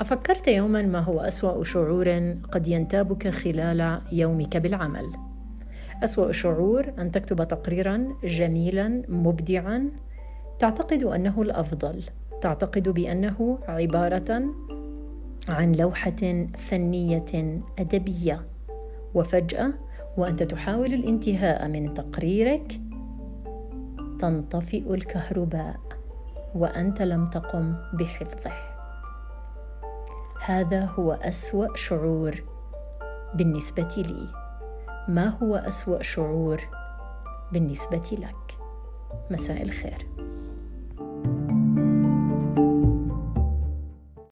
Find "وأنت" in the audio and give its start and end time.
20.16-20.42, 26.54-27.02